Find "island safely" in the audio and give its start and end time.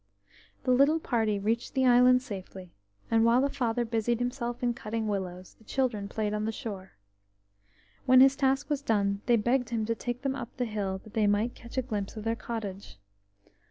1.85-2.73